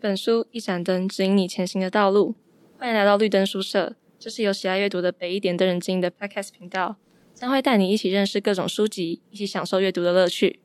[0.00, 2.34] 本书，一盏灯，指引你前行的道路。
[2.78, 6.96] 欢迎来到绿灯书社，这是由喜爱阅读的北一点灯人经营的 Podcast 频道，
[7.34, 10.58] 将会带你一起认识各种书籍，一起享受阅读的乐趣。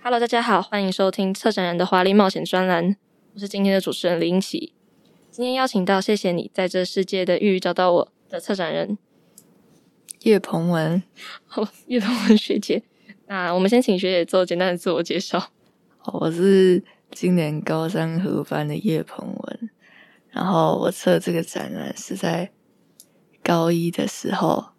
[0.00, 2.94] Hello，大家好，欢迎收听策展人的华丽冒险专栏，
[3.34, 4.72] 我是今天的主持人林奇。
[5.32, 8.96] 今天邀请到谢谢你在这世界的玉找到我的策展人
[10.20, 11.02] 叶鹏文，
[11.44, 12.84] 好，叶鹏文学姐。
[13.26, 15.50] 那我们先请学姐做简单的自我介绍。
[16.12, 16.84] 我是
[17.14, 19.70] 今年高三合班的叶鹏文，
[20.30, 22.50] 然后我测这个展览是在
[23.42, 24.70] 高一的时候，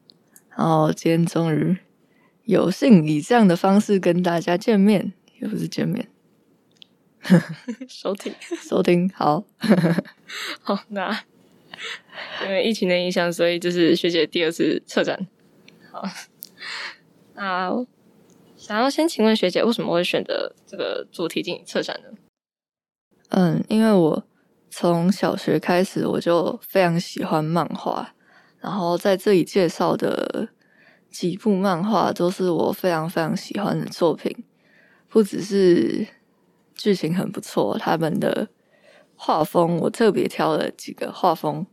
[0.50, 1.78] 然后今天终于
[2.44, 6.10] 有幸以这样的方式跟大家见面，也不是见面，
[7.88, 8.36] 收听。
[8.62, 9.46] 收听好，
[10.62, 11.24] 好，那
[12.44, 15.26] 因为疫情的影响，所以这是学姐第二次策展，
[15.90, 16.04] 好，
[17.34, 17.86] 那。
[18.58, 22.18] 想要先请问学姐，为什么会选择这个主题进行策展呢？
[23.30, 24.24] 嗯，因为我
[24.70, 28.14] 从小学开始我就非常喜欢漫画，
[28.60, 30.48] 然后在这里介绍的
[31.10, 34.46] 几部漫画都是我非常非常喜欢的作品，
[35.10, 36.08] 不只是
[36.76, 38.48] 剧情很不错，他们的
[39.16, 41.66] 画风我特别挑了几个画风，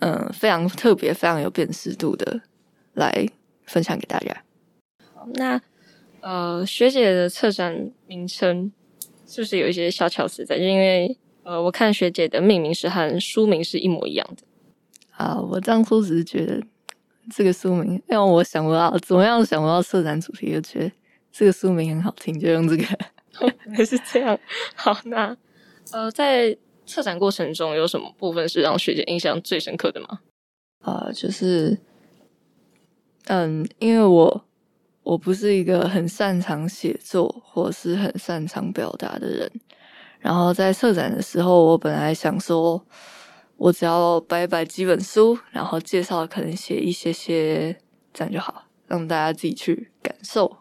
[0.00, 2.40] 嗯，非常特别、非常有辨识度的
[2.94, 3.28] 来
[3.64, 4.42] 分享给大家。
[5.34, 5.60] 那。
[6.22, 8.72] 呃，学姐的策展名称
[9.26, 10.58] 是不是有一些小巧思在？
[10.58, 14.42] 就因为呃，我看学姐的命名是和书名是一模一样的。
[15.10, 16.62] 啊，我当初只是觉得
[17.30, 20.92] 这个书名，因为我想不到怎么样想不到策展主题，就觉得
[21.32, 22.84] 这个书名很好听，就用这个。
[23.74, 24.38] 还、哦、是这样。
[24.74, 25.36] 好，那
[25.92, 30.20] 呃，在策展过程中有什么部分是让学姐印象最深刻的吗？
[30.80, 31.78] 啊，就是
[33.26, 34.44] 嗯，因为我。
[35.06, 39.48] 我不是一个很擅长写作或是很擅长表达的人，
[40.18, 42.84] 然后在策展的时候，我本来想说，
[43.56, 47.78] 我只要摆摆几本书，然后介绍可能写一些些，
[48.12, 50.56] 这样就好，让大家自己去感受。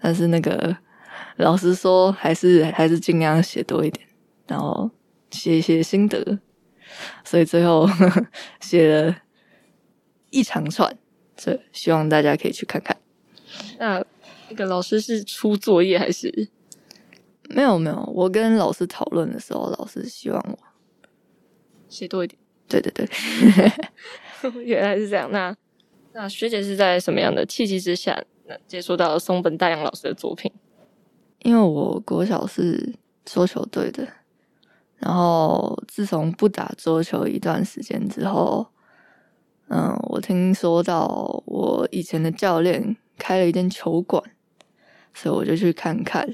[0.00, 0.74] 但是那个
[1.36, 4.08] 老师说，还是还是尽量写多一点，
[4.46, 4.90] 然后
[5.30, 6.38] 写一些心得，
[7.24, 7.86] 所以最后
[8.58, 9.16] 写了
[10.30, 10.96] 一长串，
[11.36, 12.96] 所以希望大家可以去看看。
[13.78, 14.04] 那
[14.48, 16.48] 那个老师是出作业还是？
[17.48, 20.58] 没有没有，我跟老师讨论的时候，老师希望我
[21.88, 22.36] 写多一点。
[22.66, 23.06] 对对对，
[24.64, 25.30] 原来是这样。
[25.30, 25.56] 那
[26.12, 30.50] 那学姐是在什么样的契机之下，那接触到了松本大洋老师的作品？
[31.44, 32.94] 因为我国小是
[33.24, 34.08] 桌球队的，
[34.96, 38.66] 然后自从不打桌球一段时间之后，
[39.68, 42.96] 嗯，我听说到我以前的教练。
[43.18, 44.22] 开了一间球馆，
[45.14, 46.28] 所以我就去看看。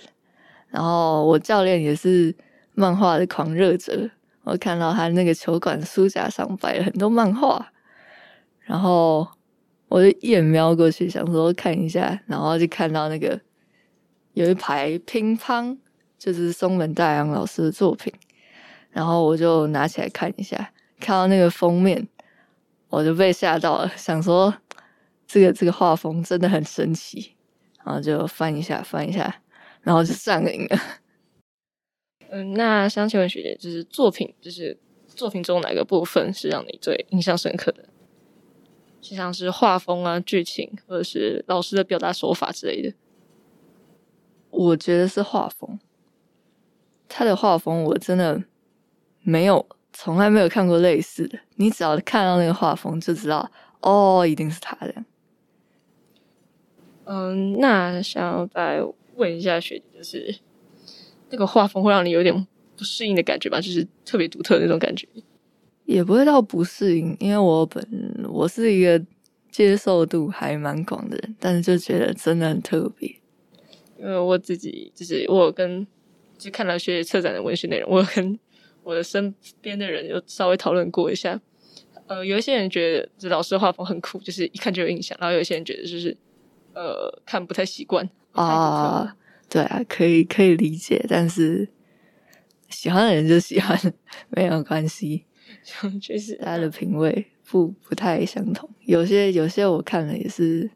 [0.69, 2.35] 然后我教练也是
[2.75, 4.11] 漫画的狂热者，
[4.45, 7.71] 我看到他那个球馆书架上摆了很多漫画，
[8.61, 9.29] 然后
[9.89, 13.39] 我就一眼瞄过去，想说看一下，然后就看到那个
[14.33, 15.77] 有一排乒乓，
[16.19, 18.11] 就是松本大洋老师的作品，
[18.91, 22.09] 然后我就拿起来看一下，看到那个封面，
[22.89, 24.55] 我就被吓到了，想说。
[25.33, 27.35] 这个这个画风真的很神奇，
[27.83, 29.35] 然后就翻一下翻一下，
[29.81, 30.79] 然后就上瘾了。
[32.29, 37.89] 嗯，那想请问学姐，就是作品，就是作品中哪个部分是让你最印象深刻的？
[39.01, 42.93] 就像是画风啊、剧情，或者是老师的表达手法之类的。
[44.51, 45.81] 我觉得是画风，
[47.09, 48.45] 他的画风我真的
[49.23, 51.39] 没有，从来没有看过类似的。
[51.55, 53.51] 你只要看到那个画风，就知道
[53.81, 54.95] 哦，一定是他的。
[57.05, 58.81] 嗯，那想要再
[59.17, 60.35] 问一下学姐，就是
[61.31, 63.61] 那个画风会让你有点不适应的感觉吧？
[63.61, 65.09] 就是特别独特的那种感觉，
[65.85, 67.85] 也不会到不适应，因为我本
[68.29, 69.05] 我是一个
[69.51, 73.09] 接受度还蛮广的人，但是就觉得真的很特别。
[73.99, 75.87] 因为我自己就是我有跟
[76.39, 78.39] 就看了学姐策展的文学内容，我有跟
[78.85, 81.41] 我的身边的人有稍微讨论过一下。
[82.07, 86.17] 呃，有一些人觉得这老师的画风很酷，就是一看就有印象；然后有一些人觉得就是。
[86.75, 89.17] 呃，看不太习惯啊，
[89.49, 91.69] 对啊，可以可以理解，但是
[92.71, 93.79] 喜欢的人就喜欢，
[94.31, 95.25] 没有关系，
[96.01, 100.71] 就是大家的品味不不太相同，有些有些我看了也是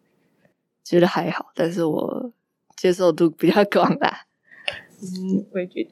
[0.84, 2.32] 觉得还好，但是我
[2.76, 4.26] 接受度比较广啦。
[5.00, 5.90] 嗯，我也觉得，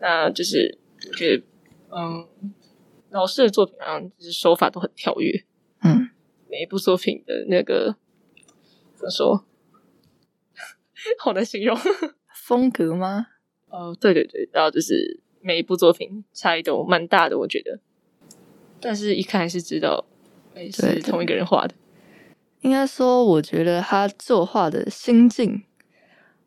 [0.00, 1.42] 那就是我觉得，
[1.90, 2.28] 嗯，
[3.10, 5.44] 老师的作品啊就是手法都很跳跃，
[5.82, 6.10] 嗯，
[6.50, 7.96] 每一部作品的那个。
[8.96, 9.44] 怎么说？
[11.18, 11.76] 好难形容。
[12.34, 13.26] 风格吗？
[13.68, 17.78] 哦，对对对，然后就是每一部作品差异都蛮大的，我觉得。
[18.80, 20.04] 但是一看还是知道，
[20.54, 21.74] 哎，是同一个人画的。
[22.60, 25.62] 应该说，我觉得他作画的心境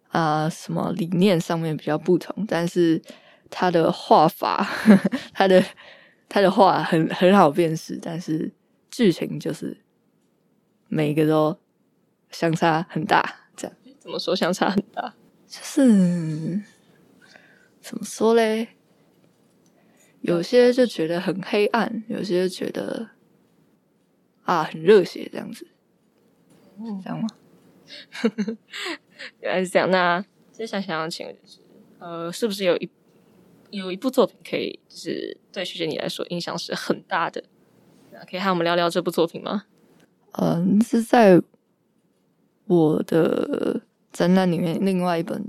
[0.09, 3.01] 啊、呃，什么理念上面比较不同，但是
[3.49, 5.63] 他的画法，呵 呵他的
[6.27, 8.51] 他的画很很好辨识，但是
[8.89, 9.77] 剧情就是
[10.87, 11.57] 每一个都
[12.31, 13.47] 相差很大。
[13.55, 15.13] 这样怎么说相差很大？
[15.47, 16.61] 就是
[17.81, 18.69] 怎么说嘞？
[20.21, 23.09] 有些就觉得很黑暗，有些就觉得
[24.43, 25.67] 啊很热血，这样子。
[26.77, 27.27] 嗯，这样吗？
[29.41, 29.89] 原来是这样。
[29.89, 31.59] 那接下来想要请问就是，
[31.99, 32.89] 呃，是不是有一
[33.71, 37.43] 有一部作品可以，就是对学姐你来说影响是很大的？
[38.11, 39.65] 那可以和我们聊聊这部作品吗？
[40.33, 41.41] 嗯，是在
[42.69, 43.81] 我的
[44.11, 45.43] 展览里面另外一本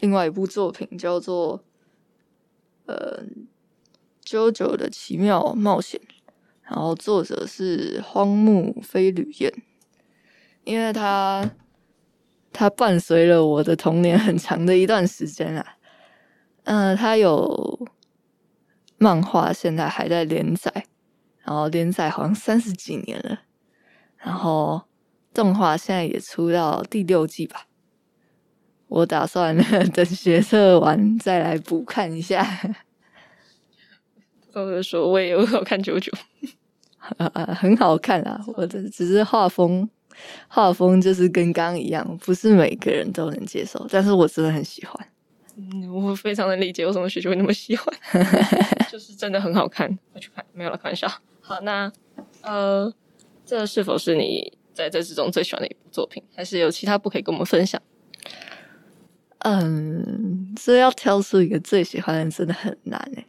[0.00, 1.64] 另外一部作品叫做
[2.84, 3.24] 呃
[4.26, 5.98] 《JoJo 的奇妙冒险》，
[6.64, 9.50] 然后作者是荒木飞吕彦。
[10.64, 11.50] 因为他，
[12.52, 15.78] 他伴随了我的童年很长的一段时间啊。
[16.64, 17.88] 嗯、他有
[18.98, 20.70] 漫画，现在还在连载，
[21.40, 23.40] 然后连载好像三十几年了。
[24.18, 24.82] 然后
[25.32, 27.66] 动画现在也出到第六季吧。
[28.88, 29.56] 我打算
[29.92, 32.44] 等学测完再来补看一下。
[34.52, 36.12] 或者说，我也有看九九，
[37.16, 38.38] 呃， 很好看啊。
[38.54, 39.88] 我的只是画风。
[40.46, 45.08] 画风就是跟刚刚一样，不是每个人都能接受，但是我真的很喜欢。
[45.56, 47.86] 嗯，我非常的理解为什么学姐会那么喜欢，
[48.92, 49.98] 就是真的很好看。
[50.12, 51.08] 我去看，没有了，开玩笑。
[51.40, 51.90] 好，那
[52.42, 52.92] 呃，
[53.46, 56.22] 这是否是你在这之中最喜欢的一部作品？
[56.34, 57.80] 还是有其他部可以跟我们分享？
[59.40, 63.26] 嗯，这要挑出一个最喜欢的，真的很难诶。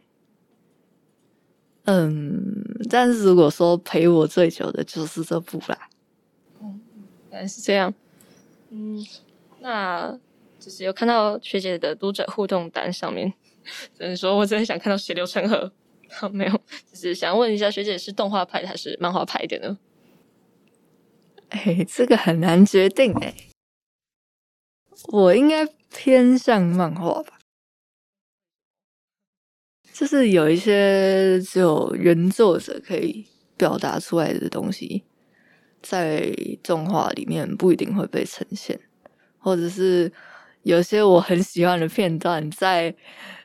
[1.86, 5.88] 嗯，但是如果说陪我最久的，就是这部啦。
[6.62, 6.80] 嗯
[7.30, 7.92] 原来是这样，
[8.70, 9.04] 嗯，
[9.60, 10.16] 那
[10.60, 13.32] 就是有看到学姐的读者互动单上面，
[13.98, 15.72] 只能说我真的想看到血流成河。
[16.10, 16.52] 好，没有，
[16.92, 19.76] 就是想问一下学姐是动画派还是漫画派的呢？
[21.54, 23.34] 哎，这个很难决定哎，
[25.08, 27.38] 我应该偏向漫画吧，
[29.92, 35.04] 就是有一些只有原作者可以表达出来的东西。
[35.86, 38.80] 在动画里面不一定会被呈现，
[39.36, 40.10] 或者是
[40.62, 42.94] 有些我很喜欢的片段在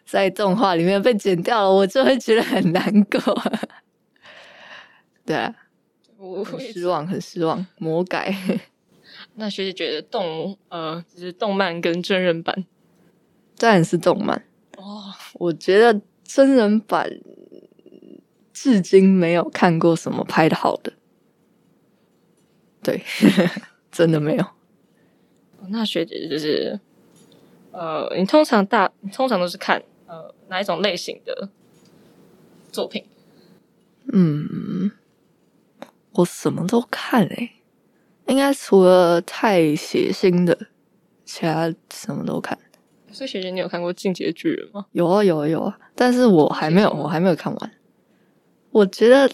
[0.05, 3.19] 在动画里面被剪掉了，我就会觉得很难过。
[5.27, 5.53] 对啊，
[6.19, 7.65] 我很失望，很失望。
[7.77, 8.35] 魔改。
[9.35, 12.65] 那学姐觉得动呃，就是动漫跟真人版，
[13.57, 14.45] 当然是动漫
[14.77, 15.13] 哦。
[15.33, 17.09] 我觉得真人版
[18.53, 20.93] 至今没有看过什么拍的好的。
[22.83, 23.03] 对，
[23.91, 24.45] 真的没有。
[25.69, 26.79] 那学姐就是，
[27.71, 31.49] 呃，你通常大，你通常都是看呃哪一种类型的
[32.71, 33.05] 作品？
[34.13, 34.91] 嗯，
[36.19, 37.51] 我什么都看诶、欸，
[38.27, 40.67] 应该除了太血腥的，
[41.23, 42.57] 其他什么都看。
[43.09, 44.85] 所以学姐，你有看过《进击的巨人》吗？
[44.91, 47.71] 有啊，有啊，有啊，但是我还没有，我还没有看完。
[48.71, 49.31] 我觉得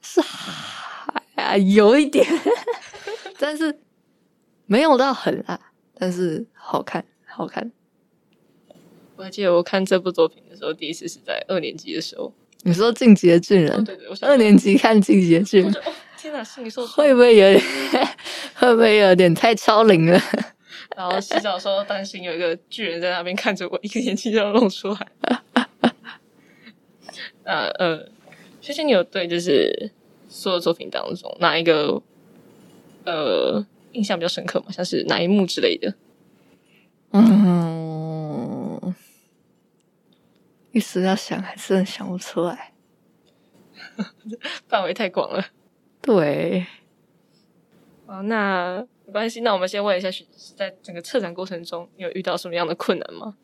[0.00, 0.20] 是。
[1.36, 2.26] 啊，有一点，
[3.38, 3.78] 但是
[4.66, 7.70] 没有到很辣，但是好看，好看。
[9.14, 12.32] 我还记得我看这部作品的时候，第一次是在二年级的时候。
[12.64, 13.70] 你说《进击的巨人》？
[13.80, 15.82] 哦，对对，我二年级看《进击的巨人》哦，
[16.18, 17.62] 天哪，心里受会不会有点？
[18.54, 20.20] 会不会有点太超龄了？
[20.96, 25.06] 然后洗澡的时候担心有一个巨人在那边看着我，一个眼睛就要露出来。
[27.44, 28.08] 呃呃，
[28.60, 29.92] 学姐，你有对就是。
[30.26, 32.02] 所有作品当中，哪一个
[33.04, 34.66] 呃印象比较深刻吗？
[34.72, 35.94] 像是哪一幕之类的？
[37.12, 37.22] 嗯，
[40.74, 42.72] 一时要想，还真的想不出来，
[44.66, 45.44] 范围太广了。
[46.02, 46.66] 对，
[48.06, 49.40] 哦，那没关系。
[49.42, 50.08] 那我们先问一下，
[50.56, 53.36] 在整个策展过程中，你有遇到什么样的困难吗？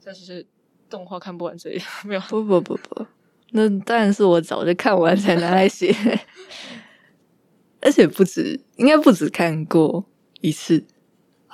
[0.00, 0.46] 这是
[0.88, 2.20] 动画看不完这里 没有？
[2.20, 3.04] 不不不不。
[3.50, 5.92] 那当然是我早就看完才拿来写，
[7.82, 10.04] 而且不止，应该不止看过
[10.40, 10.84] 一次。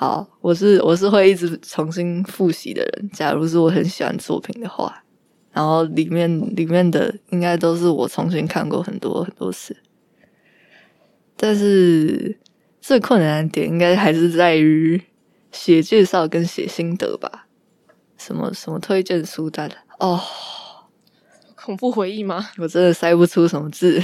[0.00, 3.10] 好，我是我是会一直重新复习的人。
[3.12, 5.04] 假如是我很喜欢作品的话，
[5.52, 6.26] 然后里面
[6.56, 9.76] 里面的应该都是我重新看过很多很多次。
[11.36, 12.40] 但是
[12.80, 14.98] 最困难的点应该还是在于
[15.52, 17.46] 写介绍跟写心得吧。
[18.16, 20.18] 什么什么推荐书单哦，
[21.54, 22.48] 恐怖回忆吗？
[22.56, 24.02] 我真的塞不出什么字。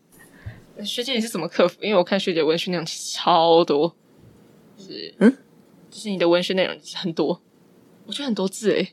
[0.82, 1.76] 学姐你是怎么克服？
[1.82, 3.94] 因为我看学姐文学内容超多，
[4.80, 5.36] 就是嗯，
[5.90, 7.42] 就是你的文学内容很多，
[8.06, 8.92] 我觉得很多字诶。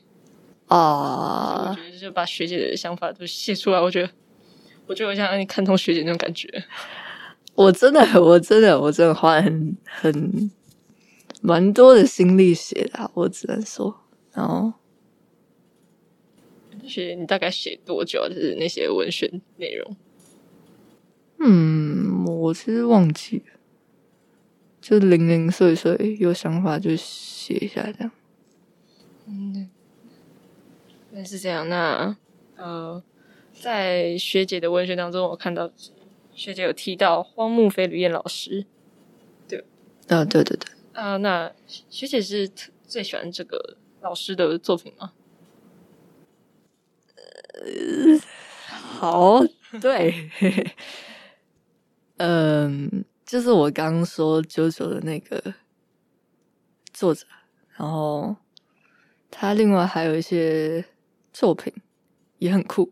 [0.66, 4.10] 啊，我觉得就是把学姐的想法都写出来，我觉得，
[4.86, 6.46] 我觉得我想让你看通学姐那种感觉。
[7.54, 10.50] 我真的，我真的，我真的花很很
[11.40, 14.02] 蛮多的心力写的，我只能说。
[14.34, 14.74] 然后，
[16.84, 18.28] 学姐，你大概写多久啊？
[18.28, 19.96] 就是那些文学内容？
[21.40, 23.57] 嗯，我其实忘记了，
[24.80, 28.10] 就零零碎碎有想法就写一下这样。
[29.26, 29.68] 嗯，
[31.12, 31.68] 原来是这样。
[31.68, 32.16] 那
[32.56, 33.02] 呃，
[33.52, 35.70] 在学姐的文学当中，我看到。
[36.34, 38.64] 学姐有提到荒木飞吕彦老师，
[39.48, 39.58] 对，
[40.06, 42.48] 啊，对对对，啊，那学姐是
[42.86, 45.12] 最喜欢这个老师的作品吗？
[47.16, 48.20] 呃，
[48.60, 49.40] 好，
[49.80, 50.64] 对，嗯，
[53.28, 55.52] 就是我刚刚说九九的那个
[56.94, 57.26] 作者，
[57.76, 58.34] 然后
[59.30, 60.82] 他另外还有一些
[61.30, 61.70] 作品
[62.38, 62.90] 也很酷，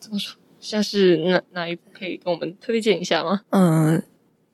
[0.00, 0.40] 怎么说？
[0.58, 3.42] 像是哪哪一部可以跟我们推荐一下吗？
[3.50, 4.02] 嗯，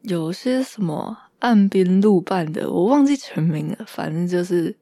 [0.03, 3.85] 有些什么岸边路伴的，我忘记全名了。
[3.87, 4.77] 反正就是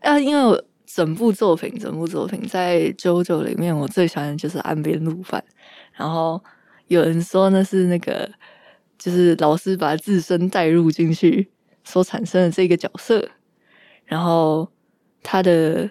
[0.00, 5.42] 啊，因为我整部作品，整部作品在《JoJo》里面，我最喜欢的就是岸边路伴。
[5.92, 6.42] 然后
[6.92, 8.30] 有人说那是那个，
[8.98, 11.50] 就是老师把自身带入进去
[11.84, 13.30] 所产生的这个角色。
[14.04, 14.70] 然后
[15.22, 15.90] 他的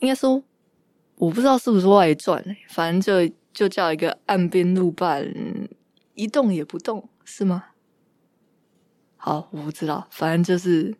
[0.00, 0.42] 应该说，
[1.16, 3.34] 我不知道是不是外传，反正就。
[3.52, 5.30] 就叫一个岸边路伴，
[6.14, 7.66] 一动也不动，是吗？
[9.18, 10.96] 好，我不知道，反正就是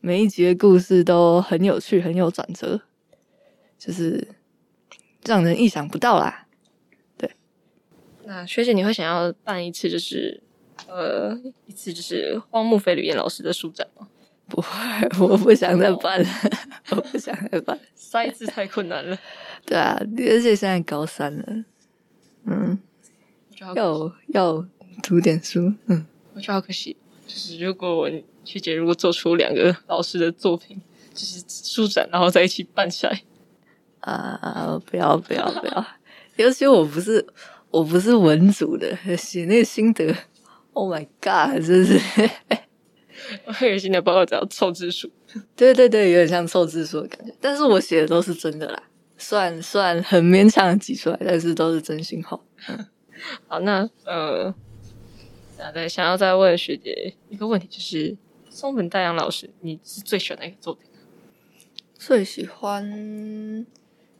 [0.00, 2.82] 每一集的故事都很有趣，很有转折，
[3.78, 4.28] 就是
[5.24, 6.41] 让人意想不到啦。
[8.22, 10.40] 对，那学姐，你会想要办一次，就是
[10.88, 11.36] 呃，
[11.66, 14.08] 一次就是荒木飞吕彦老师的书展吗？
[14.48, 14.68] 不会，
[15.18, 16.28] 我不想再办了，
[16.90, 19.16] 我不想再办，塞字太困难了。
[19.64, 21.64] 对啊，而且现在高三了，
[22.44, 22.78] 嗯，
[23.60, 24.66] 要要
[25.02, 26.96] 读点书，嗯，我觉得好可惜。
[27.26, 28.10] 就是如果我
[28.44, 30.78] 学姐如果做出两个老师的作品，
[31.14, 33.22] 就是书展，然后在一起办起来，
[34.00, 35.86] 啊，不要不要不要！
[36.36, 37.24] 尤其我不是
[37.72, 40.14] 我不是文组的，写那个心得
[40.74, 41.98] ，Oh my God，真是。
[43.46, 45.10] 我有新的报告叫凑字数，
[45.56, 47.34] 对对对，有点像凑字数的感觉。
[47.40, 48.82] 但是我写的都是真的啦，
[49.16, 52.38] 算算很勉强挤出来，但是都是真心话。
[53.48, 54.54] 好，那呃，
[55.58, 58.16] 那再想要再问学姐一个问题，就是
[58.50, 60.84] 松本大洋老师，你是最喜欢哪个作品？
[61.94, 62.84] 最喜欢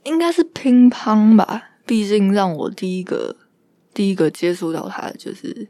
[0.04, 3.37] 应该是乒乓吧，毕竟让我第一个
[3.95, 5.69] 第一个接触到他的就是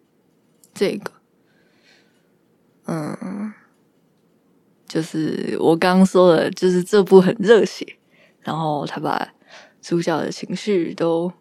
[0.72, 1.12] 这个。
[2.86, 3.52] 嗯，
[4.86, 7.86] 就是我刚刚说的，就是这部很热血，
[8.40, 9.32] 然后他把
[9.80, 11.32] 主角的情绪都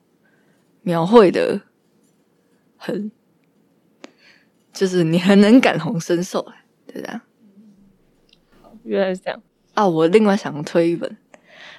[0.81, 1.61] 描绘的
[2.77, 3.11] 很，
[4.71, 6.47] 就是你很能感同身受，
[6.85, 7.21] 对的。
[8.61, 9.41] 好，原来是这样
[9.73, 9.87] 啊！
[9.87, 11.17] 我另外想推一本，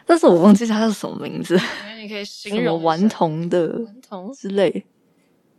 [0.05, 1.57] 但是我忘记它是什么名字。
[2.01, 4.85] 你可以形容顽童的顽童之类，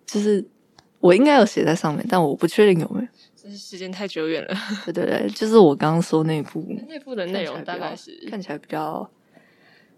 [0.06, 0.44] 就是
[1.00, 3.08] 我应该有写在上面，但我不确定有没有。
[3.36, 4.56] 真是时间太久远了。
[4.86, 9.10] 对对对，就是我刚刚说那部，那部的内容大概是看起来比较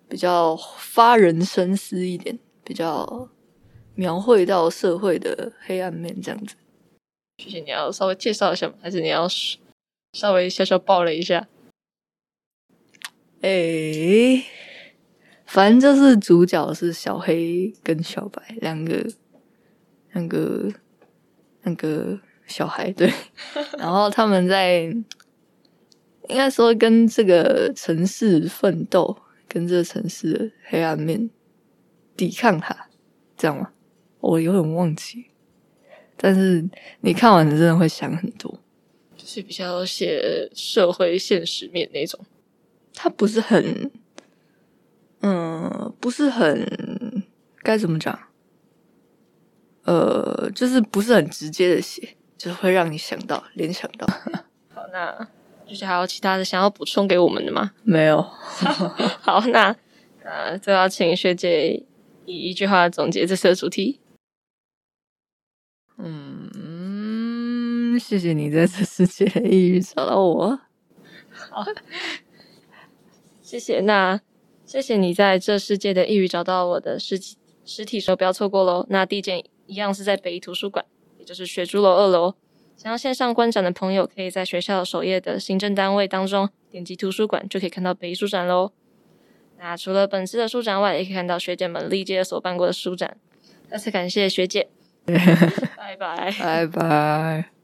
[0.09, 3.29] 比较发人深思一点，比较
[3.93, 6.55] 描绘到社会的黑暗面这样子。
[7.37, 8.73] 谢谢，你要稍微介绍一下吗？
[8.81, 9.27] 还是你要
[10.13, 11.47] 稍微小小爆了一下？
[13.41, 14.43] 哎，
[15.45, 19.05] 反正就是主角是小黑跟小白两个，
[20.15, 20.69] 两个，
[21.61, 22.19] 那个。
[22.47, 23.11] 小孩对，
[23.79, 24.81] 然后他们在
[26.29, 29.17] 应该说跟这个城市奋斗，
[29.47, 31.27] 跟这个城市的黑暗面
[32.15, 32.87] 抵抗它，
[33.35, 33.71] 这样吗？
[34.19, 35.25] 我有点忘记，
[36.15, 36.63] 但是
[37.01, 38.59] 你看完真的会想很多，
[39.17, 42.19] 就是比较写社会现实面那种，
[42.93, 43.89] 它不是很，
[45.21, 47.23] 嗯，不是很
[47.63, 48.24] 该怎么讲，
[49.85, 52.15] 呃，就是不是很直接的写。
[52.37, 54.05] 就会让你想到联想到。
[54.75, 55.27] 好，那
[55.65, 57.71] 就是还有其他的想要补充给我们的吗？
[57.81, 58.21] 没有。
[59.21, 59.73] 好，那
[60.21, 61.81] 呃，就要请学姐
[62.25, 64.01] 以一句话总结这次的主题。
[65.97, 70.59] 嗯，谢谢你在这世界一直找到我。
[71.49, 71.65] 好，
[73.41, 73.79] 谢谢。
[73.79, 74.19] 那
[74.65, 78.85] 谢谢你在这世界的抑郁找到我的实体实体书，不要错过喽。
[78.89, 80.85] 那第一件一样是在北一图书馆，
[81.17, 82.33] 也就是学珠楼二楼。
[82.77, 88.71] 想要线上观展的朋友，可以在学校首页的行政单位当中点击图书馆，就可以看到北一书展喽。
[89.57, 93.17] 那除了本次的书展外，也可以看到学姐们历届所办过的书展。
[93.69, 94.67] 再次感谢学姐，
[95.05, 97.54] 拜拜，拜拜。